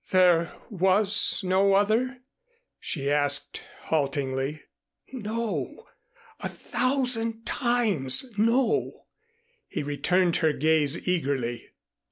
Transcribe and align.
"There 0.09 0.51
was 0.71 1.43
no 1.43 1.75
other?" 1.75 2.21
she 2.79 3.11
asked 3.11 3.61
haltingly. 3.83 4.63
"No 5.13 5.89
a 6.39 6.49
thousand 6.49 7.45
times 7.45 8.25
no," 8.35 9.05
he 9.67 9.83
returned 9.83 10.37
her 10.37 10.53
gaze 10.53 11.07
eagerly. 11.07 11.67